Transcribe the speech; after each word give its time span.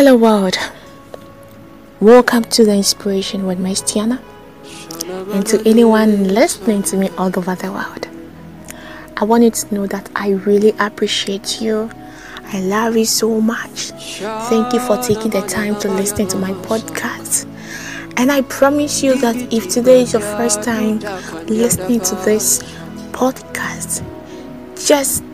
Hello, 0.00 0.14
world. 0.14 0.56
Welcome 1.98 2.44
to 2.44 2.64
the 2.64 2.72
Inspiration 2.72 3.48
with 3.48 3.58
Miss 3.58 3.82
Tiana, 3.82 4.20
and 5.34 5.44
to 5.48 5.60
anyone 5.68 6.28
listening 6.28 6.84
to 6.84 6.96
me 6.96 7.08
all 7.18 7.36
over 7.36 7.56
the 7.56 7.72
world. 7.72 8.06
I 9.16 9.24
want 9.24 9.42
you 9.42 9.50
to 9.50 9.74
know 9.74 9.86
that 9.88 10.08
I 10.14 10.34
really 10.46 10.72
appreciate 10.78 11.60
you. 11.60 11.90
I 12.44 12.60
love 12.60 12.96
you 12.96 13.06
so 13.06 13.40
much. 13.40 13.90
Thank 13.90 14.72
you 14.72 14.78
for 14.78 14.98
taking 14.98 15.32
the 15.32 15.42
time 15.48 15.76
to 15.80 15.88
listen 15.88 16.28
to 16.28 16.36
my 16.36 16.52
podcast. 16.52 17.46
And 18.16 18.30
I 18.30 18.42
promise 18.42 19.02
you 19.02 19.18
that 19.18 19.52
if 19.52 19.68
today 19.68 20.02
is 20.02 20.12
your 20.12 20.22
first 20.22 20.62
time 20.62 21.00
listening 21.48 22.02
to 22.02 22.14
this 22.24 22.62
podcast, 23.10 24.04
just 24.76 25.24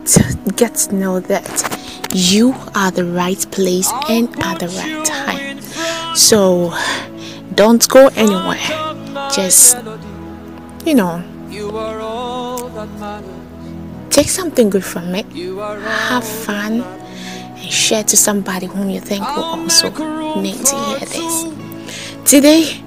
get 0.55 0.73
to 0.73 0.95
know 0.95 1.19
that 1.19 1.74
you 2.13 2.53
are 2.75 2.91
the 2.91 3.05
right 3.05 3.45
place 3.51 3.91
and 4.09 4.29
at 4.43 4.59
the 4.59 4.67
right 4.69 5.05
time. 5.05 5.61
So 6.15 6.73
don't 7.53 7.87
go 7.89 8.07
anywhere. 8.15 8.59
Just, 9.33 9.77
you 10.85 10.93
know, 10.93 11.23
take 14.09 14.29
something 14.29 14.69
good 14.69 14.85
from 14.85 15.15
it, 15.15 15.25
have 15.31 16.23
fun, 16.23 16.81
and 16.81 17.71
share 17.71 18.03
to 18.03 18.15
somebody 18.15 18.67
whom 18.67 18.89
you 18.89 18.99
think 18.99 19.21
will 19.35 19.43
also 19.43 19.89
need 20.39 20.65
to 20.65 20.75
hear 20.75 20.99
this. 20.99 21.45
Today, 22.23 22.81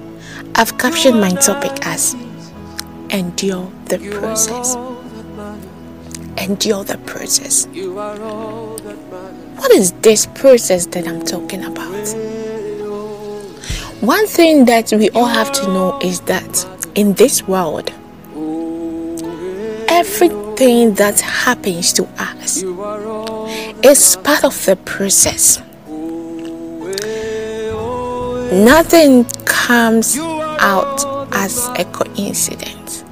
I've 0.55 0.77
captured 0.77 1.13
my 1.13 1.31
topic 1.31 1.85
as 1.85 2.15
endure 3.09 3.71
the 3.85 3.99
process. 4.19 4.75
Endure 6.37 6.83
the 6.83 6.97
process. 7.05 7.67
What 9.59 9.71
is 9.71 9.91
this 10.01 10.25
process 10.25 10.85
that 10.85 11.05
I'm 11.05 11.21
talking 11.21 11.65
about? 11.65 12.07
One 13.99 14.25
thing 14.25 14.63
that 14.65 14.93
we 14.93 15.09
all 15.09 15.25
have 15.25 15.51
to 15.51 15.67
know 15.67 15.99
is 16.01 16.21
that 16.21 16.65
in 16.95 17.11
this 17.15 17.45
world, 17.45 17.89
everything 19.89 20.93
that 20.93 21.19
happens 21.19 21.91
to 21.91 22.07
us 22.17 22.63
is 23.83 24.15
part 24.23 24.45
of 24.45 24.65
the 24.65 24.77
process. 24.85 25.61
Nothing 28.53 29.25
comes 29.43 30.17
out 30.17 31.03
as 31.33 31.67
a 31.75 31.83
coincidence. 31.83 33.03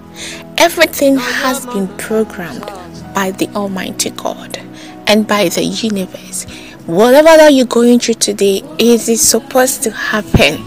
Everything 0.57 1.17
has 1.17 1.65
been 1.65 1.89
programmed 1.97 2.65
by 3.13 3.31
the 3.31 3.49
Almighty 3.49 4.11
God 4.11 4.57
and 5.07 5.27
by 5.27 5.49
the 5.49 5.63
universe. 5.63 6.45
Whatever 6.85 7.35
that 7.37 7.53
you're 7.53 7.65
going 7.65 7.99
through 7.99 8.15
today, 8.15 8.61
it 8.77 9.09
is 9.09 9.21
supposed 9.21 9.83
to 9.83 9.91
happen. 9.91 10.63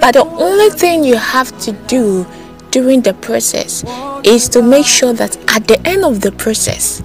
But 0.00 0.12
the 0.12 0.24
only 0.24 0.70
thing 0.70 1.04
you 1.04 1.16
have 1.16 1.58
to 1.60 1.72
do 1.86 2.26
during 2.70 3.02
the 3.02 3.14
process 3.14 3.84
is 4.24 4.48
to 4.50 4.62
make 4.62 4.86
sure 4.86 5.12
that 5.12 5.36
at 5.54 5.66
the 5.66 5.80
end 5.86 6.04
of 6.04 6.20
the 6.20 6.32
process, 6.32 7.02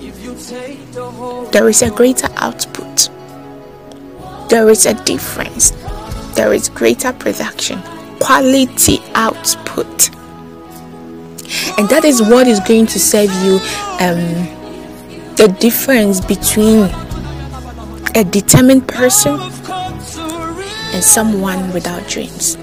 there 1.51 1.69
is 1.69 1.81
a 1.81 1.89
greater 1.89 2.27
output, 2.35 3.09
there 4.49 4.69
is 4.69 4.85
a 4.85 4.93
difference, 5.05 5.71
there 6.35 6.53
is 6.53 6.69
greater 6.69 7.13
production, 7.13 7.81
quality 8.19 8.99
output. 9.13 10.09
And 11.77 11.89
that 11.89 12.03
is 12.05 12.21
what 12.21 12.47
is 12.47 12.59
going 12.61 12.87
to 12.87 12.99
save 12.99 13.31
you 13.43 13.59
um, 13.99 14.64
the 15.35 15.49
difference 15.59 16.23
between 16.23 16.89
a 18.15 18.23
determined 18.23 18.87
person 18.87 19.37
and 20.93 21.03
someone 21.03 21.73
without 21.73 22.07
dreams. 22.07 22.55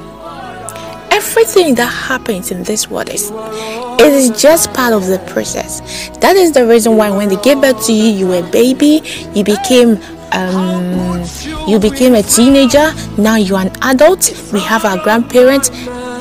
Everything 1.11 1.75
that 1.75 1.87
happens 1.87 2.50
in 2.50 2.62
this 2.62 2.88
world 2.88 3.11
is 3.11 3.31
it 3.31 4.12
is 4.12 4.31
just 4.41 4.72
part 4.72 4.94
of 4.94 5.06
the 5.06 5.19
process. 5.31 6.09
That 6.21 6.37
is 6.37 6.53
the 6.53 6.66
reason 6.66 6.97
why 6.97 7.11
when 7.11 7.28
they 7.28 7.37
gave 7.37 7.61
birth 7.61 7.84
to 7.87 7.93
you, 7.93 8.05
you 8.05 8.27
were 8.27 8.47
a 8.47 8.50
baby, 8.50 9.03
you 9.34 9.44
became 9.44 9.99
um, 10.32 11.22
you 11.69 11.78
became 11.78 12.15
a 12.15 12.22
teenager, 12.22 12.94
now 13.19 13.37
you 13.37 13.55
are 13.55 13.66
an 13.66 13.72
adult, 13.82 14.32
we 14.50 14.61
have 14.61 14.87
our 14.87 14.97
grandparents. 15.05 15.71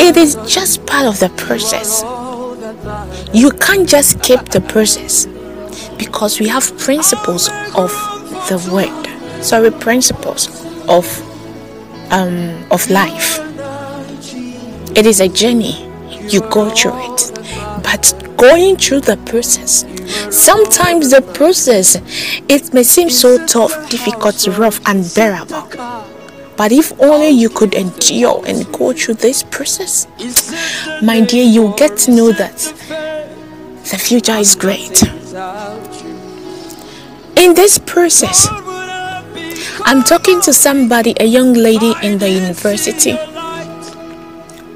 It 0.01 0.17
is 0.17 0.35
just 0.45 0.85
part 0.85 1.05
of 1.05 1.17
the 1.21 1.29
process. 1.37 2.03
You 3.33 3.51
can't 3.51 3.87
just 3.87 4.19
skip 4.19 4.49
the 4.49 4.59
process 4.59 5.27
because 6.01 6.39
we 6.39 6.47
have 6.47 6.65
principles 6.79 7.47
of 7.75 7.91
the 8.49 8.57
word. 8.73 9.43
Sorry 9.43 9.69
principles 9.69 10.47
of 10.89 11.05
um 12.11 12.65
of 12.71 12.89
life. 12.89 13.39
It 14.97 15.05
is 15.05 15.19
a 15.21 15.29
journey. 15.29 15.75
You 16.27 16.41
go 16.49 16.69
through 16.71 16.97
it. 17.13 17.19
But 17.83 18.03
going 18.37 18.77
through 18.77 19.01
the 19.01 19.17
process 19.29 19.85
sometimes 20.31 21.11
the 21.11 21.21
process 21.21 21.95
it 22.49 22.73
may 22.73 22.81
seem 22.83 23.07
so 23.09 23.45
tough 23.45 23.71
difficult 23.89 24.47
rough 24.57 24.79
unbearable 24.87 25.67
but 26.57 26.71
if 26.71 26.91
only 26.99 27.29
you 27.29 27.49
could 27.49 27.75
endure 27.75 28.43
and 28.47 28.65
go 28.73 28.93
through 28.93 29.13
this 29.13 29.43
process 29.43 30.07
my 31.03 31.21
dear 31.21 31.43
you'll 31.43 31.75
get 31.75 31.95
to 31.95 32.11
know 32.11 32.31
that 32.31 32.57
the 33.91 33.97
future 33.97 34.35
is 34.35 34.55
great 34.55 35.03
in 37.41 37.55
this 37.55 37.79
process, 37.79 38.47
I'm 39.83 40.03
talking 40.03 40.39
to 40.41 40.53
somebody, 40.53 41.15
a 41.19 41.25
young 41.25 41.53
lady 41.53 41.93
in 42.03 42.19
the 42.19 42.29
university, 42.29 43.17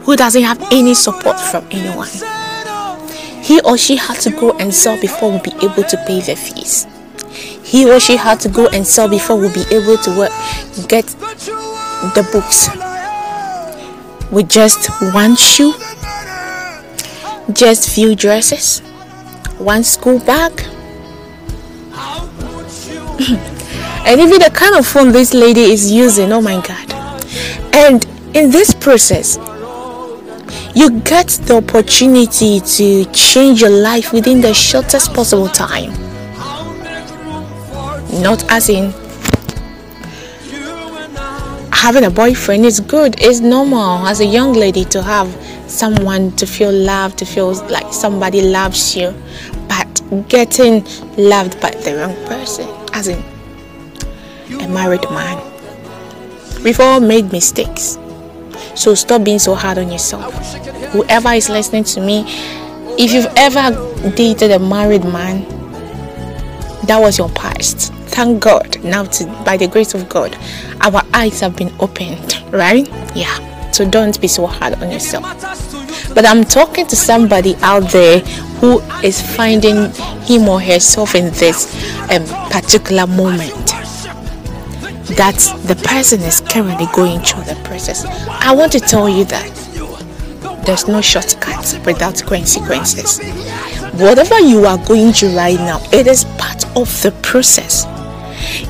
who 0.03 0.15
doesn't 0.15 0.43
have 0.43 0.61
any 0.71 0.93
support 0.93 1.39
from 1.39 1.65
anyone. 1.71 2.09
He 3.41 3.61
or 3.61 3.77
she 3.77 3.95
had 3.95 4.19
to 4.21 4.31
go 4.31 4.57
and 4.57 4.73
sell 4.73 4.99
before 4.99 5.29
we'll 5.29 5.41
be 5.41 5.53
able 5.63 5.83
to 5.83 5.97
pay 6.07 6.21
the 6.21 6.35
fees. 6.35 6.87
He 7.63 7.89
or 7.89 7.99
she 7.99 8.17
had 8.17 8.39
to 8.41 8.49
go 8.49 8.67
and 8.67 8.85
sell 8.85 9.07
before 9.07 9.37
we'll 9.37 9.53
be 9.53 9.65
able 9.73 9.97
to 9.97 10.17
work, 10.17 10.31
get 10.87 11.05
the 12.15 12.27
books. 12.33 12.69
With 14.31 14.49
just 14.49 14.89
one 15.13 15.35
shoe, 15.35 15.73
just 17.53 17.89
few 17.93 18.15
dresses, 18.15 18.79
one 19.59 19.83
school 19.83 20.19
bag, 20.19 20.65
and 24.05 24.19
even 24.19 24.39
the 24.39 24.51
kind 24.53 24.75
of 24.75 24.85
phone 24.85 25.11
this 25.11 25.33
lady 25.33 25.61
is 25.61 25.91
using 25.91 26.31
oh 26.31 26.41
my 26.41 26.61
god. 26.61 26.93
And 27.73 28.05
in 28.35 28.51
this 28.51 28.73
process 28.73 29.37
you 30.75 30.99
get 31.01 31.27
the 31.45 31.61
opportunity 31.63 32.59
to 32.59 33.05
change 33.11 33.61
your 33.61 33.69
life 33.69 34.11
within 34.11 34.41
the 34.41 34.53
shortest 34.53 35.13
possible 35.13 35.47
time. 35.47 35.91
Not 38.21 38.43
as 38.51 38.69
in 38.69 38.93
having 41.85 42.05
a 42.05 42.09
boyfriend 42.09 42.65
is 42.65 42.79
good 42.79 43.15
it's 43.19 43.41
normal 43.41 44.07
as 44.07 44.19
a 44.19 44.25
young 44.25 44.53
lady 44.53 44.83
to 44.83 45.03
have 45.03 45.29
someone 45.69 46.31
to 46.31 46.47
feel 46.47 46.71
loved 46.71 47.15
to 47.15 47.25
feel 47.25 47.53
like 47.69 47.93
somebody 47.93 48.41
loves 48.41 48.97
you 48.97 49.13
but 49.69 50.27
getting 50.27 50.83
loved 51.15 51.61
by 51.61 51.69
the 51.69 51.95
wrong 51.95 52.15
person 52.25 52.74
as 52.95 53.09
in 53.09 53.21
a 54.61 54.67
married 54.69 55.03
man. 55.11 55.37
We've 56.63 56.79
all 56.79 56.99
made 56.99 57.31
mistakes. 57.31 57.99
So 58.73 58.95
stop 58.95 59.23
being 59.23 59.39
so 59.39 59.53
hard 59.53 59.77
on 59.77 59.91
yourself. 59.91 60.33
Whoever 60.93 61.29
is 61.33 61.49
listening 61.49 61.83
to 61.85 62.01
me, 62.01 62.23
if 62.97 63.11
you've 63.11 63.31
ever 63.35 63.71
dated 64.15 64.51
a 64.51 64.59
married 64.59 65.03
man, 65.03 65.43
that 66.87 66.97
was 66.99 67.17
your 67.17 67.29
past. 67.29 67.93
Thank 68.15 68.41
God. 68.41 68.81
Now, 68.83 69.03
to, 69.03 69.25
by 69.43 69.57
the 69.57 69.67
grace 69.67 69.93
of 69.93 70.07
God, 70.07 70.37
our 70.81 71.01
eyes 71.13 71.41
have 71.41 71.55
been 71.55 71.73
opened, 71.79 72.41
right? 72.51 72.87
Yeah. 73.13 73.71
So 73.71 73.89
don't 73.89 74.19
be 74.21 74.27
so 74.29 74.47
hard 74.47 74.75
on 74.75 74.89
yourself. 74.89 75.25
But 76.13 76.25
I'm 76.25 76.43
talking 76.43 76.87
to 76.87 76.95
somebody 76.95 77.55
out 77.61 77.91
there 77.91 78.19
who 78.59 78.79
is 79.03 79.21
finding 79.35 79.91
him 80.23 80.47
or 80.47 80.61
herself 80.61 81.15
in 81.15 81.25
this 81.33 81.73
um, 82.11 82.25
particular 82.49 83.07
moment 83.07 83.51
that 85.17 85.37
the 85.65 85.75
person 85.87 86.21
is 86.21 86.41
currently 86.41 86.87
going 86.93 87.19
through 87.19 87.43
the 87.43 87.59
process. 87.63 88.05
I 88.27 88.53
want 88.55 88.71
to 88.73 88.79
tell 88.79 89.07
you 89.07 89.25
that 89.25 89.51
there's 90.65 90.87
no 90.87 90.99
shortcut 91.01 91.79
without 91.85 92.23
consequences. 92.25 93.19
Whatever 93.93 94.39
you 94.39 94.65
are 94.65 94.77
going 94.85 95.13
through 95.13 95.35
right 95.35 95.57
now, 95.57 95.79
it 95.91 96.07
is 96.07 96.25
part 96.37 96.65
of 96.75 96.89
the 97.03 97.11
process. 97.21 97.85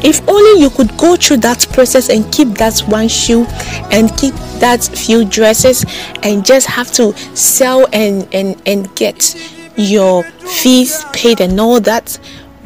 If 0.04 0.28
only 0.28 0.62
you 0.62 0.70
could 0.70 0.96
go 0.98 1.16
through 1.16 1.38
that 1.38 1.68
process 1.72 2.10
and 2.10 2.32
keep 2.32 2.50
that 2.58 2.80
one 2.88 3.08
shoe 3.08 3.46
and 3.92 4.16
keep 4.18 4.34
that 4.60 4.84
few 4.84 5.26
dresses 5.26 5.86
and 6.24 6.46
just 6.46 6.68
have 6.68 6.92
to 6.94 7.14
sell 7.36 7.88
and, 7.94 8.28
and, 8.34 8.62
and 8.66 8.94
get 8.96 9.36
your 9.78 10.24
fees 10.24 11.04
paid 11.14 11.42
and 11.42 11.60
all 11.60 11.80
that, 11.82 12.18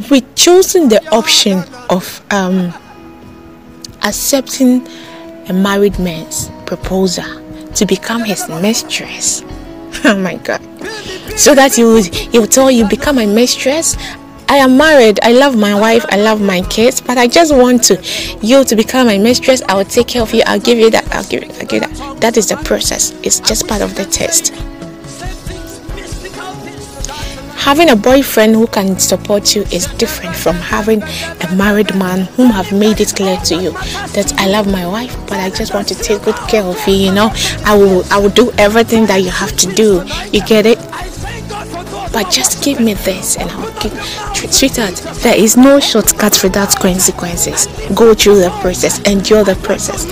with 0.10 0.24
choosing 0.36 0.90
the 0.90 1.06
option 1.14 1.64
of 1.90 2.24
um, 2.32 2.74
accepting 4.04 4.88
a 5.50 5.54
married 5.54 5.98
man's 6.00 6.50
proposal 6.66 7.26
to 7.74 7.86
become 7.86 8.24
his 8.24 8.48
mistress. 8.50 9.44
Oh 10.06 10.16
my 10.16 10.36
God. 10.36 10.62
So 11.36 11.56
that 11.56 11.76
he 11.76 11.84
would, 11.84 12.06
he 12.06 12.40
would 12.40 12.52
tell 12.52 12.70
you, 12.72 12.88
become 12.88 13.16
my 13.16 13.26
mistress. 13.26 13.98
I 14.50 14.58
am 14.58 14.78
married. 14.78 15.20
I 15.22 15.32
love 15.32 15.56
my 15.56 15.80
wife. 15.80 16.04
I 16.10 16.18
love 16.18 16.42
my 16.42 16.62
kids. 16.64 17.00
But 17.00 17.20
I 17.20 17.28
just 17.28 17.56
want 17.56 17.84
to 17.84 18.02
you 18.42 18.64
to 18.64 18.76
become 18.76 19.06
my 19.06 19.20
mistress. 19.20 19.62
I 19.70 19.76
will 19.76 19.86
take 19.86 20.08
care 20.08 20.24
of 20.24 20.34
you. 20.34 20.42
I'll 20.48 20.60
give 20.60 20.80
you 20.80 20.90
that. 20.90 21.08
I'll 21.14 21.24
give 21.24 21.44
you. 21.44 21.52
I'll 21.60 21.68
give 21.68 21.82
that. 21.84 22.18
That 22.20 22.36
is 22.36 22.50
the 22.50 22.58
process. 22.58 23.12
It's 23.22 23.40
just 23.40 23.68
part 23.68 23.84
of 23.84 23.96
the 23.96 24.06
test. 24.06 24.56
Having 27.60 27.92
a 27.92 27.96
boyfriend 27.96 28.56
who 28.56 28.66
can 28.66 28.98
support 28.98 29.56
you 29.56 29.62
is 29.64 29.86
different 29.98 30.36
from 30.36 30.56
having 30.56 31.04
a 31.04 31.56
married 31.56 31.94
man 31.94 32.22
whom 32.34 32.50
have 32.50 32.72
made 32.72 33.00
it 33.00 33.14
clear 33.16 33.38
to 33.42 33.56
you 33.56 33.72
that 34.16 34.34
I 34.40 34.48
love 34.48 34.66
my 34.66 34.88
wife, 34.88 35.16
but 35.28 35.34
I 35.34 35.52
just 35.52 35.76
want 35.76 35.88
to 35.90 35.96
take 35.96 36.24
good 36.24 36.38
care 36.48 36.64
of 36.64 36.88
you. 36.88 36.96
You 36.96 37.14
know, 37.14 37.30
I 37.66 37.78
will. 37.78 38.04
I 38.12 38.18
will 38.18 38.32
do 38.32 38.52
everything 38.58 39.06
that 39.06 39.18
you 39.18 39.30
have 39.30 39.56
to 39.58 39.68
do. 39.76 40.04
You 40.32 40.44
get 40.44 40.66
it? 40.66 40.80
But 42.22 42.30
just 42.30 42.62
give 42.62 42.82
me 42.82 42.94
this 42.96 43.38
and 43.38 43.50
I'll 43.50 43.80
give 43.80 43.94
sweetheart 44.52 44.96
there 45.24 45.38
is 45.38 45.56
no 45.56 45.80
shortcut 45.80 46.44
without 46.44 46.76
consequences. 46.76 47.68
Go 47.96 48.14
through 48.14 48.40
the 48.40 48.50
process 48.60 49.00
endure 49.08 49.46
the 49.46 49.56
process. 49.64 50.04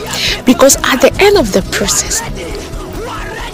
Because 0.44 0.78
at 0.78 1.02
the 1.02 1.14
end 1.20 1.38
of 1.38 1.52
the 1.52 1.64
process 1.74 2.22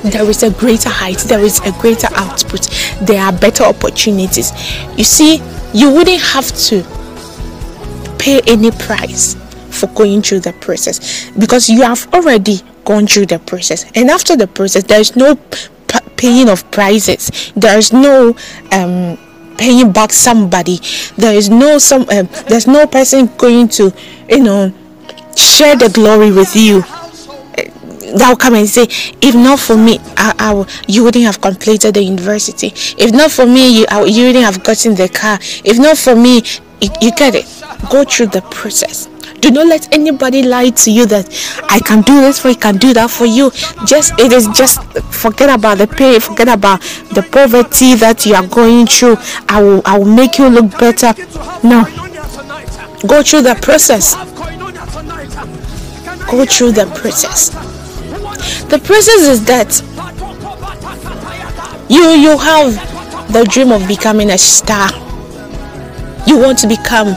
there 0.04 0.30
is 0.30 0.44
a 0.44 0.52
greater 0.52 0.90
height 0.90 1.18
there 1.20 1.40
is 1.40 1.62
a 1.62 1.72
greater 1.82 2.10
output 2.14 2.70
there 3.02 3.24
are 3.24 3.34
better 3.34 3.64
opportunities. 3.64 4.52
You 5.00 5.04
see 5.04 5.42
you 5.74 5.92
wouldn't 5.92 6.22
have 6.22 6.48
to 6.68 6.84
pay 8.20 8.40
any 8.46 8.70
price 8.70 9.36
for 9.72 9.88
going 9.96 10.22
through 10.22 10.42
the 10.42 10.54
process 10.54 11.32
because 11.32 11.70
you 11.70 11.82
have 11.82 12.08
already 12.14 12.62
gone 12.86 13.08
through 13.08 13.26
the 13.26 13.40
process. 13.40 13.90
And 13.96 14.12
after 14.12 14.36
the 14.36 14.46
process 14.46 14.84
there 14.84 15.00
is 15.00 15.16
no 15.16 15.40
paying 16.24 16.48
of 16.48 16.60
prices 16.72 17.52
there 17.56 17.78
is 17.78 17.92
no 17.92 18.34
um, 18.72 19.18
paying 19.58 19.92
back 19.92 20.12
somebody 20.14 20.80
there 21.18 21.36
is 21.36 21.50
no 21.50 21.78
some 21.78 22.04
um, 22.10 22.28
there's 22.48 22.68
no 22.68 22.88
person 22.88 23.30
going 23.38 23.68
to 23.68 23.92
you 24.30 24.42
know 24.42 24.74
share 25.36 25.76
the 25.76 25.90
glory 25.90 26.32
with 26.32 26.56
you 26.56 26.82
that 28.18 28.30
will 28.30 28.38
come 28.38 28.54
and 28.54 28.70
say, 28.70 28.84
if 29.22 29.34
not 29.34 29.60
for 29.60 29.76
me, 29.76 29.98
I, 30.18 30.34
I, 30.38 30.84
you 30.88 31.04
wouldn't 31.04 31.26
have 31.26 31.42
completed 31.42 31.96
the 31.96 32.04
university. 32.04 32.68
If 32.98 33.12
not 33.12 33.32
for 33.32 33.46
me, 33.46 33.80
you, 33.80 33.86
I, 33.90 34.04
you 34.04 34.28
wouldn't 34.28 34.46
have 34.46 34.64
gotten 34.64 34.94
the 34.94 35.10
car. 35.10 35.40
If 35.42 35.80
not 35.80 35.98
for 35.98 36.16
me, 36.16 36.44
you, 36.80 36.90
you 37.02 37.12
get 37.16 37.34
it. 37.34 37.46
Go 37.90 38.04
through 38.04 38.28
the 38.28 38.42
process. 38.52 39.08
Do 39.44 39.52
not 39.52 39.68
let 39.68 39.94
anybody 39.94 40.42
lie 40.42 40.70
to 40.70 40.90
you 40.90 41.06
that 41.08 41.28
I 41.68 41.80
can 41.80 42.02
do 42.04 42.22
this 42.22 42.40
for 42.40 42.48
you, 42.48 42.56
can 42.56 42.78
do 42.78 42.94
that 42.94 43.12
for 43.12 43.26
you. 43.26 43.52
Just 43.86 44.18
it 44.18 44.32
is 44.32 44.48
just 44.56 44.82
forget 45.12 45.50
about 45.50 45.80
the 45.80 45.86
pain, 45.86 46.22
forget 46.22 46.48
about 46.48 46.80
the 47.12 47.28
poverty 47.30 47.94
that 47.96 48.26
you 48.26 48.36
are 48.36 48.48
going 48.48 48.88
through. 48.88 49.18
I 49.50 49.62
will 49.62 49.82
I 49.84 50.00
will 50.00 50.06
make 50.06 50.38
you 50.40 50.48
look 50.48 50.72
better. 50.80 51.14
No. 51.62 51.84
Go 53.06 53.22
through 53.22 53.42
the 53.42 53.60
process. 53.62 54.16
Go 56.32 56.46
through 56.46 56.72
the 56.72 56.86
process. 56.96 57.50
The 58.70 58.80
process 58.80 59.28
is 59.28 59.44
that 59.44 59.76
you 61.90 62.02
you 62.12 62.38
have 62.38 63.34
the 63.34 63.44
dream 63.44 63.74
of 63.74 63.90
becoming 63.90 64.30
a 64.30 64.38
star. 64.38 64.90
You 66.26 66.38
want 66.40 66.60
to 66.60 66.68
become 66.70 67.10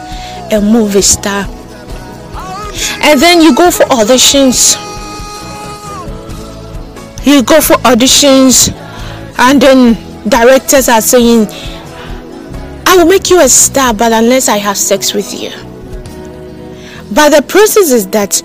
a 0.51 0.61
movie 0.61 1.03
star 1.03 1.56
and 3.03 3.21
then 3.21 3.41
you 3.41 3.55
go 3.55 3.71
for 3.71 3.85
auditions. 3.87 4.77
You 7.25 7.43
go 7.43 7.61
for 7.61 7.75
auditions 7.85 8.73
and 9.39 9.61
then 9.61 10.29
directors 10.29 10.89
are 10.89 11.01
saying 11.01 11.47
I 12.87 12.97
will 12.97 13.07
make 13.07 13.31
you 13.31 13.41
a 13.41 13.49
star 13.49 13.93
but 13.93 14.13
unless 14.13 14.49
I 14.49 14.59
have 14.59 14.77
sex 14.77 15.13
with 15.13 15.33
you. 15.35 15.51
But 17.13 17.31
the 17.31 17.45
process 17.47 17.91
is 17.91 18.07
that 18.09 18.43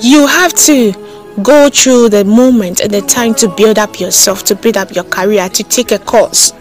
you 0.00 0.26
have 0.26 0.54
to 0.54 0.92
go 1.42 1.68
through 1.70 2.08
the 2.08 2.24
moment 2.24 2.80
and 2.80 2.90
the 2.90 3.00
time 3.00 3.34
to 3.34 3.48
build 3.48 3.78
up 3.78 4.00
yourself 4.00 4.44
to 4.44 4.54
build 4.54 4.76
up 4.76 4.94
your 4.94 5.04
career 5.04 5.48
to 5.48 5.62
take 5.62 5.92
a 5.92 5.98
course 5.98 6.52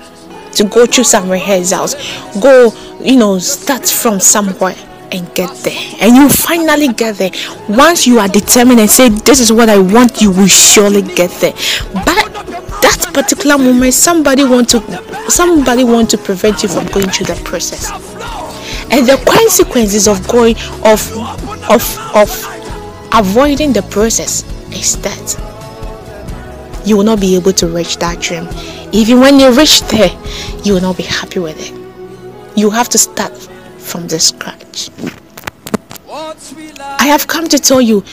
to 0.53 0.63
go 0.63 0.85
through 0.85 1.03
some 1.03 1.29
rehearsals 1.29 1.95
go 2.39 2.71
you 3.01 3.15
know 3.15 3.39
start 3.39 3.87
from 3.87 4.19
somewhere 4.19 4.75
and 5.11 5.33
get 5.33 5.53
there. 5.57 5.77
And 5.99 6.15
you 6.15 6.29
finally 6.29 6.89
get 6.93 7.15
there. 7.15 7.31
Once 7.69 8.07
you 8.07 8.19
are 8.19 8.27
determined 8.27 8.79
and 8.79 8.89
say 8.89 9.09
this 9.09 9.39
is 9.39 9.51
what 9.51 9.69
i 9.69 9.77
want 9.77 10.21
you 10.21 10.31
will 10.31 10.47
surely 10.47 11.01
get 11.01 11.31
there. 11.41 11.53
But 11.93 12.33
that 12.81 13.09
particular 13.13 13.57
moment 13.57 13.93
somebody 13.93 14.43
want 14.43 14.69
to 14.69 14.79
somebody 15.29 15.83
want 15.83 16.09
to 16.11 16.17
prevent 16.17 16.63
you 16.63 16.69
from 16.69 16.85
going 16.87 17.09
through 17.09 17.27
the 17.27 17.41
process. 17.43 17.89
And 18.89 19.05
the 19.05 19.17
consequences 19.25 20.07
of 20.07 20.25
going 20.27 20.55
of 20.83 21.01
of 21.69 21.83
of 22.15 22.29
avoiding 23.13 23.73
the 23.73 23.81
process 23.89 24.43
is 24.71 24.97
that 25.01 25.43
you 26.85 26.95
will 26.95 27.03
not 27.03 27.19
be 27.19 27.35
able 27.35 27.51
to 27.53 27.67
reach 27.67 27.97
that 27.97 28.21
dream. 28.21 28.47
Even 28.93 29.19
when 29.19 29.39
you 29.39 29.51
reach 29.51 29.81
there 29.83 30.09
you 30.63 30.73
will 30.73 30.81
not 30.81 30.97
be 30.97 31.03
happy 31.03 31.39
with 31.39 31.57
it. 31.59 31.73
You 32.57 32.69
have 32.69 32.89
to 32.89 32.97
start 32.97 33.37
from 33.77 34.07
the 34.07 34.19
scratch. 34.19 34.56
I 36.99 37.05
have 37.07 37.27
come 37.27 37.47
to 37.49 37.59
tell 37.59 37.81
you 37.81 38.03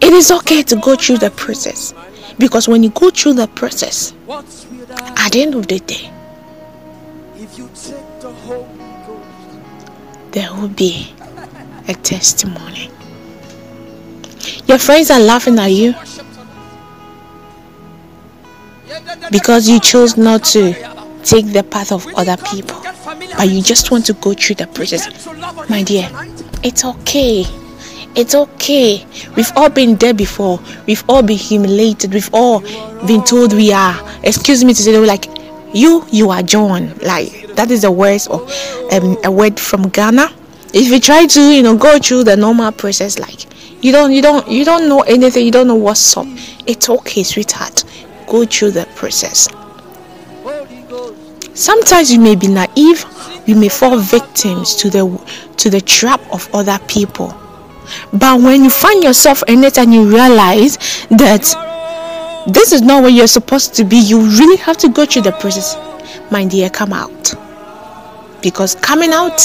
it 0.00 0.12
is 0.12 0.30
okay 0.30 0.62
to 0.64 0.76
go 0.76 0.96
through 0.96 1.18
the 1.18 1.30
process. 1.30 1.94
Because 2.38 2.68
when 2.68 2.82
you 2.82 2.90
go 2.90 3.10
through 3.10 3.34
the 3.34 3.46
process, 3.46 4.12
at 5.16 5.32
the 5.32 5.42
end 5.42 5.54
of 5.54 5.66
the 5.68 5.78
day, 5.80 6.10
there 10.32 10.52
will 10.54 10.68
be 10.68 11.14
a 11.88 11.94
testimony. 11.94 12.90
Your 14.66 14.78
friends 14.78 15.10
are 15.10 15.20
laughing 15.20 15.58
at 15.58 15.66
you 15.66 15.94
because 19.30 19.68
you 19.68 19.78
chose 19.80 20.16
not 20.16 20.44
to 20.44 20.74
take 21.22 21.52
the 21.52 21.62
path 21.62 21.92
of 21.92 22.06
other 22.16 22.36
people 22.36 22.81
but 23.36 23.48
you 23.48 23.62
just 23.62 23.90
want 23.90 24.06
to 24.06 24.12
go 24.14 24.34
through 24.34 24.56
the 24.56 24.66
process, 24.68 25.26
my 25.68 25.82
dear, 25.82 26.08
it's 26.62 26.84
okay. 26.84 27.44
It's 28.14 28.34
okay. 28.34 29.06
We've 29.36 29.50
all 29.56 29.70
been 29.70 29.96
there 29.96 30.12
before. 30.12 30.60
We've 30.86 31.02
all 31.08 31.22
been 31.22 31.38
humiliated. 31.38 32.12
We've 32.12 32.28
all 32.34 32.60
been 33.06 33.24
told 33.24 33.54
we 33.54 33.72
are. 33.72 33.98
Excuse 34.22 34.62
me 34.64 34.74
to 34.74 34.82
say, 34.82 34.92
they 34.92 35.00
were 35.00 35.06
like, 35.06 35.26
you, 35.72 36.06
you 36.10 36.28
are 36.30 36.42
John. 36.42 36.96
Like 36.98 37.54
that 37.56 37.70
is 37.70 37.82
the 37.82 37.90
word 37.90 38.20
of 38.30 38.52
um, 38.92 39.16
a 39.24 39.30
word 39.30 39.58
from 39.58 39.88
Ghana. 39.88 40.28
If 40.74 40.88
you 40.88 41.00
try 41.00 41.26
to, 41.26 41.40
you 41.40 41.62
know, 41.62 41.76
go 41.76 41.98
through 41.98 42.24
the 42.24 42.36
normal 42.36 42.72
process, 42.72 43.18
like 43.18 43.46
you 43.82 43.92
don't, 43.92 44.12
you 44.12 44.20
don't, 44.20 44.46
you 44.48 44.64
don't 44.64 44.88
know 44.88 45.00
anything. 45.00 45.44
You 45.46 45.50
don't 45.52 45.66
know 45.66 45.74
what's 45.74 46.16
up. 46.16 46.26
It's 46.66 46.88
okay, 46.90 47.22
sweetheart. 47.22 47.84
Go 48.26 48.44
through 48.44 48.72
the 48.72 48.86
process. 48.94 49.48
Sometimes 51.54 52.10
you 52.10 52.18
may 52.20 52.34
be 52.34 52.48
naive, 52.48 53.04
you 53.46 53.54
may 53.54 53.68
fall 53.68 53.98
victims 53.98 54.74
to 54.76 54.88
the 54.88 55.04
to 55.58 55.70
the 55.70 55.80
trap 55.80 56.20
of 56.32 56.48
other 56.54 56.78
people. 56.88 57.34
But 58.12 58.40
when 58.40 58.64
you 58.64 58.70
find 58.70 59.02
yourself 59.02 59.42
in 59.48 59.62
it 59.64 59.78
and 59.78 59.92
you 59.92 60.08
realize 60.08 60.78
that 61.10 61.44
this 62.46 62.72
is 62.72 62.80
not 62.80 63.02
where 63.02 63.10
you're 63.10 63.26
supposed 63.26 63.74
to 63.74 63.84
be, 63.84 63.96
you 63.98 64.20
really 64.20 64.56
have 64.58 64.76
to 64.78 64.88
go 64.88 65.04
through 65.04 65.22
the 65.22 65.32
process. 65.32 65.76
My 66.30 66.44
dear, 66.46 66.70
come 66.70 66.92
out. 66.92 67.34
Because 68.42 68.74
coming 68.76 69.12
out, 69.12 69.38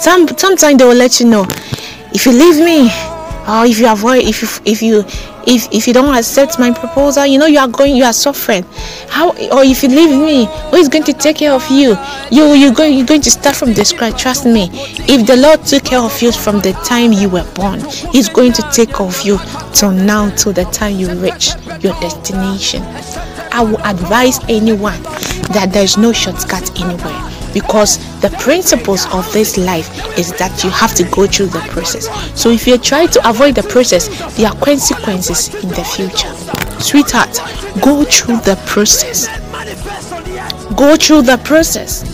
some 0.00 0.26
sometimes 0.36 0.78
they 0.78 0.84
will 0.84 0.94
let 0.94 1.20
you 1.20 1.26
know 1.26 1.46
if 2.12 2.26
you 2.26 2.32
leave 2.32 2.58
me 2.58 2.90
or 3.48 3.66
if 3.66 3.78
you 3.78 3.90
avoid 3.90 4.24
if 4.24 4.42
you 4.42 4.48
if 4.64 4.82
you 4.82 5.04
if 5.46 5.68
if 5.72 5.86
you 5.86 5.92
don't 5.92 6.14
accept 6.14 6.58
my 6.58 6.70
proposal 6.70 7.26
you 7.26 7.38
know 7.38 7.46
you 7.46 7.58
are 7.58 7.68
going 7.68 7.96
you 7.96 8.04
are 8.04 8.12
suffering. 8.12 8.64
How 9.08 9.30
or 9.30 9.64
if 9.64 9.82
you 9.82 9.88
leave 9.88 10.10
me 10.10 10.46
who 10.70 10.76
is 10.76 10.88
going 10.88 11.04
to 11.04 11.12
take 11.12 11.36
care 11.38 11.52
of 11.52 11.68
you? 11.70 11.96
You 12.30 12.54
you're 12.54 12.72
going 12.72 12.96
you're 12.96 13.06
going 13.06 13.22
to 13.22 13.30
start 13.30 13.56
from 13.56 13.72
the 13.72 13.84
scratch 13.84 14.22
trust 14.22 14.44
me. 14.46 14.68
If 15.08 15.26
the 15.26 15.36
lord 15.36 15.64
took 15.64 15.84
care 15.84 16.00
of 16.00 16.20
you 16.22 16.32
from 16.32 16.60
the 16.60 16.72
time 16.84 17.12
you 17.12 17.28
were 17.28 17.46
born 17.54 17.80
he's 18.12 18.28
going 18.28 18.52
to 18.54 18.62
take 18.72 18.90
care 18.94 19.06
of 19.06 19.20
you 19.22 19.38
till 19.72 19.90
now 19.90 20.30
till 20.36 20.52
the 20.52 20.64
time 20.64 20.96
you 20.96 21.12
reach 21.14 21.54
your 21.80 21.94
destination. 22.00 22.82
I 23.54 23.62
will 23.62 23.80
advise 23.84 24.40
anyone 24.48 25.02
that 25.52 25.70
there's 25.72 25.98
no 25.98 26.12
shortcut 26.12 26.70
anywhere 26.80 27.30
because 27.52 27.98
the 28.22 28.30
principles 28.38 29.06
of 29.12 29.30
this 29.32 29.58
life 29.58 29.90
is 30.18 30.32
that 30.38 30.62
you 30.62 30.70
have 30.70 30.94
to 30.94 31.04
go 31.04 31.26
through 31.26 31.46
the 31.46 31.60
process. 31.70 32.08
So 32.40 32.50
if 32.50 32.66
you 32.66 32.78
try 32.78 33.06
to 33.06 33.28
avoid 33.28 33.56
the 33.56 33.64
process, 33.64 34.08
there 34.36 34.48
are 34.48 34.56
consequences 34.56 35.52
in 35.62 35.68
the 35.70 35.84
future. 35.84 36.32
Sweetheart, 36.80 37.40
go 37.82 38.04
through 38.04 38.38
the 38.38 38.60
process. 38.66 39.26
Go 40.76 40.96
through 40.96 41.22
the 41.22 41.38
process. 41.44 42.04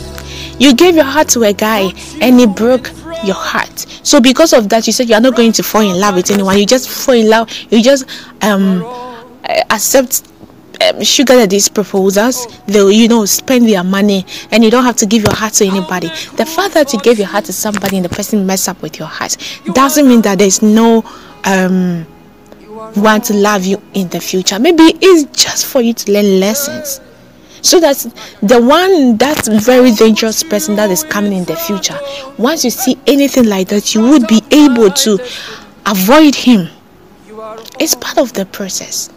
You 0.59 0.75
gave 0.75 0.97
your 0.97 1.05
heart 1.05 1.29
to 1.31 1.45
a 1.45 1.53
guy 1.53 1.93
and 2.21 2.41
he 2.41 2.47
broke 2.47 2.91
your 3.25 3.37
heart. 3.37 3.87
So 4.03 4.21
because 4.21 4.53
of 4.53 4.69
that, 4.71 4.87
you 4.87 4.93
said 4.93 5.09
you 5.09 5.15
are 5.15 5.21
not 5.21 5.37
going 5.37 5.53
to 5.53 5.63
fall 5.63 5.83
in 5.83 6.01
love 6.01 6.15
with 6.17 6.31
anyone. 6.31 6.59
You 6.59 6.67
just 6.67 6.89
fall 6.89 7.15
in 7.15 7.29
love. 7.29 7.51
You 7.71 7.83
just 7.83 8.09
um 8.43 8.83
accept 9.71 10.23
um, 10.87 11.03
sugar 11.03 11.35
daddy's 11.35 11.69
proposals 11.69 12.47
they'll 12.67 12.91
you 12.91 13.09
know 13.09 13.25
spend 13.25 13.69
their 13.69 13.85
money 13.85 14.25
and 14.51 14.63
you 14.65 14.71
don't 14.71 14.85
have 14.85 14.97
to 14.97 15.07
give 15.07 15.23
your 15.23 15.35
heart 15.35 15.53
to 15.53 15.67
anybody. 15.67 16.09
the 16.37 16.47
fact 16.47 16.75
that 16.75 16.93
you 16.93 17.01
gave 17.01 17.19
your 17.19 17.27
heart 17.27 17.45
to 17.45 17.53
somebody 17.53 17.97
and 17.97 18.05
the 18.05 18.09
person 18.09 18.47
mess 18.47 18.69
up 18.69 18.81
with 18.83 18.99
your 18.99 19.09
heart 19.09 19.37
doesn't 19.73 20.09
mean 20.09 20.23
that 20.23 20.39
there's 20.39 20.63
no 20.63 21.03
um 21.45 22.07
want 22.97 23.25
to 23.25 23.35
love 23.35 23.65
you 23.65 23.81
in 23.95 24.09
the 24.09 24.21
future. 24.21 24.59
Maybe 24.59 24.83
it's 25.01 25.25
just 25.41 25.67
for 25.67 25.81
you 25.81 25.93
to 25.95 26.13
learn 26.13 26.41
lessons. 26.41 27.01
So 27.61 27.81
that 27.81 27.97
the 28.41 28.61
one 28.63 29.17
that 29.19 29.47
very 29.65 29.93
dangerous 29.93 30.43
person 30.43 30.77
that 30.77 30.91
is 30.91 31.03
coming 31.03 31.33
in 31.33 31.45
the 31.45 31.57
future. 31.57 31.99
Once 32.39 32.65
you 32.65 32.71
see 32.71 32.97
anything 33.07 33.45
like 33.47 33.69
that 33.69 33.95
you 33.95 34.03
would 34.03 34.27
be 34.29 34.43
able 34.53 34.91
to 34.91 35.19
avoid 35.87 36.35
him. 36.35 36.69
It's 37.81 37.95
part 37.95 38.19
of 38.19 38.33
the 38.33 38.47
process 38.47 39.11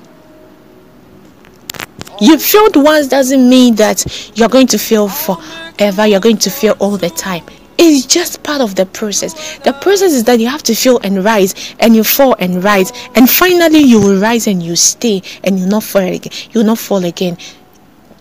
you 2.21 2.37
failed 2.37 2.75
once 2.75 3.07
doesn't 3.07 3.49
mean 3.49 3.75
that 3.75 4.05
you're 4.35 4.47
going 4.47 4.67
to 4.67 4.77
fail 4.77 5.09
forever. 5.09 6.05
You're 6.05 6.19
going 6.19 6.37
to 6.37 6.51
fail 6.51 6.77
all 6.79 6.95
the 6.95 7.09
time. 7.09 7.43
It's 7.79 8.05
just 8.05 8.43
part 8.43 8.61
of 8.61 8.75
the 8.75 8.85
process. 8.85 9.57
The 9.59 9.73
process 9.73 10.13
is 10.13 10.23
that 10.25 10.39
you 10.39 10.47
have 10.47 10.61
to 10.63 10.75
fail 10.75 10.99
and 11.03 11.25
rise 11.25 11.73
and 11.79 11.95
you 11.95 12.03
fall 12.03 12.35
and 12.37 12.63
rise 12.63 12.93
and 13.15 13.27
finally 13.27 13.79
you 13.79 13.99
will 13.99 14.19
rise 14.19 14.45
and 14.45 14.61
you 14.61 14.75
stay 14.75 15.23
and 15.43 15.59
you 15.59 15.65
not 15.65 15.83
fall 15.83 16.03
again. 16.03 16.31
You 16.51 16.59
will 16.59 16.67
not 16.67 16.77
fall 16.77 17.03
again. 17.03 17.37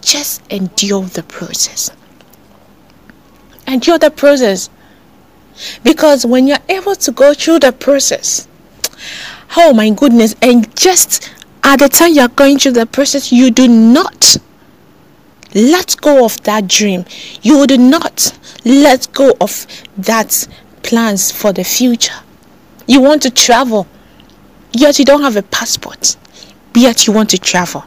Just 0.00 0.50
endure 0.50 1.02
the 1.02 1.22
process. 1.22 1.90
Endure 3.68 3.98
the 3.98 4.10
process. 4.10 4.70
Because 5.84 6.24
when 6.24 6.46
you're 6.46 6.56
able 6.70 6.94
to 6.94 7.12
go 7.12 7.34
through 7.34 7.58
the 7.58 7.72
process, 7.72 8.48
oh 9.58 9.74
my 9.74 9.90
goodness, 9.90 10.34
and 10.40 10.74
just 10.74 11.30
at 11.62 11.78
the 11.78 11.88
time 11.88 12.12
you're 12.14 12.28
going 12.28 12.58
through 12.58 12.72
the 12.72 12.86
process, 12.86 13.32
you 13.32 13.50
do 13.50 13.68
not 13.68 14.36
let 15.54 15.96
go 16.00 16.24
of 16.24 16.40
that 16.44 16.68
dream. 16.68 17.04
You 17.42 17.66
do 17.66 17.76
not 17.76 18.36
let 18.64 19.12
go 19.12 19.34
of 19.40 19.66
that 19.98 20.48
plans 20.82 21.30
for 21.30 21.52
the 21.52 21.64
future. 21.64 22.14
You 22.86 23.00
want 23.00 23.22
to 23.22 23.30
travel, 23.30 23.86
yet 24.72 24.98
you 24.98 25.04
don't 25.04 25.22
have 25.22 25.36
a 25.36 25.42
passport, 25.42 26.16
yet 26.74 27.06
you 27.06 27.12
want 27.12 27.30
to 27.30 27.38
travel. 27.38 27.84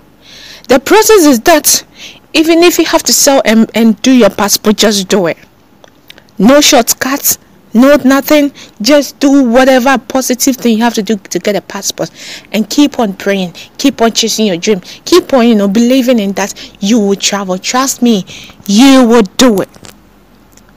The 0.69 0.79
process 0.79 1.25
is 1.25 1.39
that 1.41 1.83
even 2.33 2.63
if 2.63 2.79
you 2.79 2.85
have 2.85 3.03
to 3.03 3.13
sell 3.13 3.41
and, 3.45 3.69
and 3.75 4.01
do 4.01 4.11
your 4.11 4.29
passport, 4.29 4.77
just 4.77 5.07
do 5.07 5.27
it. 5.27 5.37
No 6.37 6.61
shortcuts, 6.61 7.37
no 7.73 7.95
nothing. 8.03 8.51
Just 8.81 9.19
do 9.19 9.43
whatever 9.43 9.97
positive 9.97 10.55
thing 10.57 10.77
you 10.77 10.83
have 10.83 10.93
to 10.95 11.03
do 11.03 11.17
to 11.17 11.39
get 11.39 11.55
a 11.55 11.61
passport 11.61 12.11
and 12.51 12.69
keep 12.69 12.99
on 12.99 13.13
praying, 13.13 13.53
keep 13.77 14.01
on 14.01 14.11
chasing 14.11 14.47
your 14.47 14.57
dream, 14.57 14.79
keep 15.05 15.33
on, 15.33 15.47
you 15.47 15.55
know, 15.55 15.67
believing 15.67 16.19
in 16.19 16.33
that 16.33 16.53
you 16.79 16.99
will 16.99 17.15
travel. 17.15 17.57
Trust 17.57 18.01
me, 18.01 18.25
you 18.67 19.05
will 19.07 19.23
do 19.37 19.61
it 19.61 19.69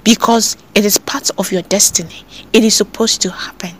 because 0.05 0.57
it 0.75 0.85
is 0.85 0.99
part 0.99 1.31
of 1.39 1.51
your 1.53 1.63
destiny. 1.63 2.25
It 2.53 2.63
is 2.65 2.75
supposed 2.75 3.21
to 3.23 3.31
happen. 3.31 3.71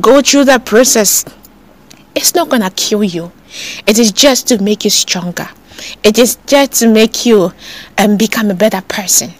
Go 0.00 0.22
through 0.22 0.44
that 0.44 0.64
process. 0.64 1.24
It's 2.14 2.34
not 2.34 2.48
gonna 2.48 2.70
kill 2.70 3.02
you. 3.02 3.32
It 3.86 3.98
is 3.98 4.12
just 4.12 4.46
to 4.48 4.62
make 4.62 4.84
you 4.84 4.90
stronger. 4.90 5.48
It 6.02 6.18
is 6.18 6.36
just 6.46 6.72
to 6.74 6.88
make 6.88 7.24
you 7.26 7.52
um, 7.96 8.16
become 8.16 8.50
a 8.50 8.54
better 8.54 8.80
person. 8.82 9.32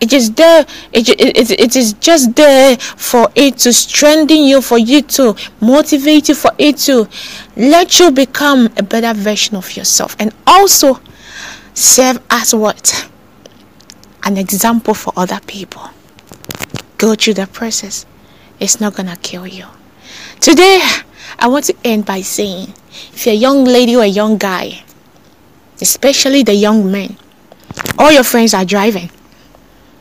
It 0.00 0.12
is 0.12 0.32
there. 0.32 0.66
It, 0.92 1.08
it, 1.08 1.50
it 1.50 1.76
is 1.76 1.94
just 1.94 2.34
there 2.34 2.76
for 2.76 3.28
it 3.34 3.58
to 3.58 3.72
strengthen 3.72 4.44
you, 4.44 4.60
for 4.60 4.78
you 4.78 5.02
to 5.02 5.36
motivate 5.60 6.28
you, 6.28 6.34
for 6.34 6.50
it 6.58 6.78
to 6.78 7.08
let 7.56 7.98
you 7.98 8.10
become 8.10 8.68
a 8.76 8.82
better 8.82 9.12
version 9.18 9.56
of 9.56 9.76
yourself, 9.76 10.16
and 10.18 10.34
also 10.46 11.00
serve 11.74 12.20
as 12.30 12.54
what 12.54 13.10
an 14.24 14.36
example 14.36 14.94
for 14.94 15.12
other 15.16 15.40
people. 15.46 15.90
Go 16.98 17.14
through 17.14 17.34
the 17.34 17.46
process. 17.46 18.06
It's 18.58 18.80
not 18.80 18.94
gonna 18.94 19.16
kill 19.16 19.46
you. 19.46 19.66
Today, 20.40 20.80
I 21.38 21.48
want 21.48 21.66
to 21.66 21.76
end 21.84 22.06
by 22.06 22.22
saying, 22.22 22.72
if 23.12 23.26
you're 23.26 23.34
a 23.34 23.38
young 23.38 23.64
lady 23.64 23.94
or 23.94 24.02
a 24.02 24.06
young 24.06 24.38
guy 24.38 24.82
especially 25.80 26.42
the 26.42 26.54
young 26.54 26.90
men. 26.90 27.16
All 27.98 28.12
your 28.12 28.24
friends 28.24 28.54
are 28.54 28.64
driving. 28.64 29.10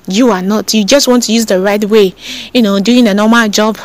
You 0.07 0.29
are 0.31 0.41
not. 0.41 0.73
You 0.73 0.85
just 0.85 1.07
want 1.07 1.23
to 1.23 1.33
use 1.33 1.45
the 1.45 1.59
right 1.59 1.83
way, 1.83 2.13
you 2.53 2.61
know, 2.61 2.79
doing 2.79 3.07
a 3.07 3.13
normal 3.13 3.49
job. 3.49 3.77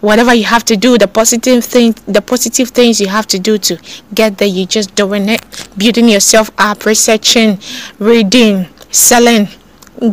Whatever 0.00 0.32
you 0.32 0.44
have 0.44 0.64
to 0.66 0.76
do, 0.76 0.96
the 0.96 1.08
positive 1.08 1.64
thing, 1.64 1.92
the 2.06 2.22
positive 2.22 2.68
things 2.68 3.00
you 3.00 3.08
have 3.08 3.26
to 3.28 3.38
do 3.38 3.58
to 3.58 3.76
get 4.14 4.38
there, 4.38 4.46
you 4.46 4.64
just 4.64 4.94
doing 4.94 5.28
it, 5.28 5.42
building 5.76 6.08
yourself 6.08 6.50
up, 6.56 6.84
researching, 6.86 7.58
reading, 7.98 8.68
selling, 8.92 9.48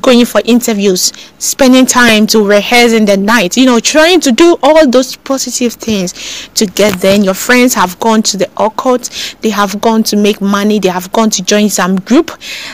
going 0.02 0.26
for 0.26 0.42
interviews, 0.46 1.12
spending 1.38 1.86
time 1.86 2.28
to 2.28 2.46
rehearse 2.46 2.94
in 2.94 3.06
the 3.06 3.18
night, 3.18 3.58
you 3.58 3.66
know, 3.66 3.80
trying 3.80 4.20
to 4.22 4.32
do 4.32 4.58
all 4.64 4.88
those 4.88 5.16
positive 5.16 5.74
things 5.74 6.50
to 6.56 6.66
get 6.66 7.00
there. 7.00 7.16
And 7.16 7.24
your 7.24 7.34
friends 7.34 7.74
have 7.76 8.00
gone 8.00 8.24
to 8.24 8.38
the 8.38 8.50
occult, 8.58 9.38
they 9.42 9.50
have 9.50 9.80
gone 9.82 10.04
to 10.04 10.16
make 10.16 10.42
money, 10.42 10.80
they 10.80 10.90
have 10.90 11.12
gone 11.12 11.30
to 11.32 11.44
join 11.44 11.70
some 11.70 11.98
group. 11.98 12.32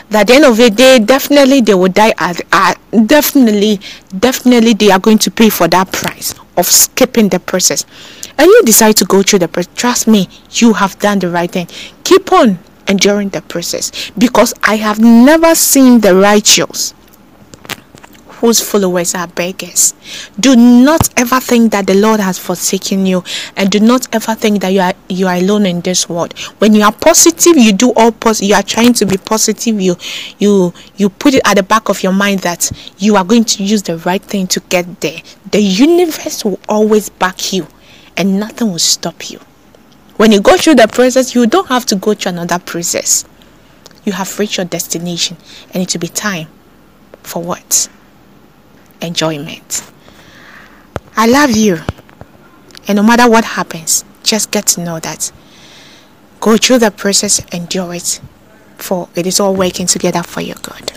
That 0.09 0.21
at 0.21 0.27
the 0.27 0.33
end 0.33 0.45
of 0.45 0.57
the 0.57 0.69
day, 0.69 0.99
definitely 0.99 1.61
they 1.61 1.73
will 1.73 1.91
die 1.91 2.13
at, 2.17 2.41
at 2.51 2.79
definitely, 3.07 3.79
definitely 4.19 4.73
they 4.73 4.91
are 4.91 4.99
going 4.99 5.17
to 5.19 5.31
pay 5.31 5.49
for 5.49 5.67
that 5.67 5.91
price 5.91 6.35
of 6.57 6.65
skipping 6.65 7.29
the 7.29 7.39
process. 7.39 7.85
And 8.37 8.47
you 8.47 8.63
decide 8.63 8.97
to 8.97 9.05
go 9.05 9.21
through 9.21 9.39
the 9.39 9.47
process. 9.47 9.73
Trust 9.75 10.07
me, 10.07 10.27
you 10.51 10.73
have 10.73 10.97
done 10.99 11.19
the 11.19 11.29
right 11.29 11.51
thing. 11.51 11.67
Keep 12.03 12.31
on 12.31 12.59
enduring 12.87 13.29
the 13.29 13.41
process 13.43 14.11
because 14.17 14.53
I 14.63 14.75
have 14.77 14.99
never 14.99 15.55
seen 15.55 16.01
the 16.01 16.15
righteous 16.15 16.93
whose 18.41 18.59
followers 18.59 19.13
are 19.13 19.27
beggars. 19.27 19.93
Do 20.39 20.55
not 20.55 21.09
ever 21.15 21.39
think 21.39 21.71
that 21.71 21.85
the 21.85 21.93
Lord 21.93 22.19
has 22.19 22.39
forsaken 22.39 23.05
you, 23.05 23.23
and 23.55 23.69
do 23.69 23.79
not 23.79 24.07
ever 24.13 24.33
think 24.33 24.61
that 24.61 24.69
you 24.69 24.81
are 24.81 24.93
you 25.07 25.27
are 25.27 25.35
alone 25.35 25.67
in 25.67 25.81
this 25.81 26.09
world. 26.09 26.37
When 26.57 26.73
you 26.73 26.81
are 26.81 26.91
positive, 26.91 27.55
you 27.55 27.71
do 27.71 27.93
all 27.93 28.11
positive. 28.11 28.49
You 28.49 28.55
are 28.55 28.63
trying 28.63 28.93
to 28.93 29.05
be 29.05 29.17
positive. 29.17 29.79
You 29.79 29.95
you 30.39 30.73
you 30.97 31.09
put 31.09 31.35
it 31.35 31.41
at 31.45 31.55
the 31.57 31.63
back 31.63 31.87
of 31.89 32.01
your 32.01 32.13
mind 32.13 32.39
that 32.39 32.71
you 32.97 33.15
are 33.15 33.23
going 33.23 33.45
to 33.45 33.63
use 33.63 33.83
the 33.83 33.97
right 33.99 34.21
thing 34.21 34.47
to 34.47 34.59
get 34.61 35.01
there. 35.01 35.21
The 35.51 35.61
universe 35.61 36.43
will 36.43 36.59
always 36.67 37.09
back 37.09 37.53
you, 37.53 37.67
and 38.17 38.39
nothing 38.39 38.71
will 38.71 38.79
stop 38.79 39.29
you. 39.29 39.39
When 40.17 40.31
you 40.31 40.41
go 40.41 40.57
through 40.57 40.75
the 40.75 40.87
process, 40.87 41.35
you 41.35 41.45
don't 41.45 41.67
have 41.67 41.85
to 41.87 41.95
go 41.95 42.15
through 42.15 42.31
another 42.31 42.57
process. 42.57 43.23
You 44.03 44.13
have 44.13 44.39
reached 44.39 44.57
your 44.57 44.65
destination, 44.65 45.37
and 45.73 45.83
it 45.83 45.93
will 45.93 46.01
be 46.01 46.07
time 46.07 46.47
for 47.21 47.43
what? 47.43 47.87
Enjoyment. 49.01 49.91
I 51.15 51.27
love 51.27 51.51
you. 51.51 51.79
And 52.87 52.95
no 52.95 53.03
matter 53.03 53.29
what 53.29 53.43
happens, 53.43 54.03
just 54.23 54.51
get 54.51 54.65
to 54.67 54.81
know 54.81 54.99
that. 54.99 55.31
Go 56.39 56.57
through 56.57 56.79
the 56.79 56.91
process, 56.91 57.43
endure 57.53 57.93
it, 57.93 58.19
for 58.77 59.09
it 59.15 59.27
is 59.27 59.39
all 59.39 59.55
working 59.55 59.85
together 59.85 60.23
for 60.23 60.41
your 60.41 60.55
good. 60.55 60.93